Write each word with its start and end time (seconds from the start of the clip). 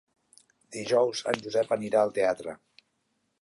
Dijous 0.77 1.21
en 1.33 1.37
Josep 1.49 1.75
anirà 1.77 2.01
al 2.07 2.15
teatre. 2.17 2.57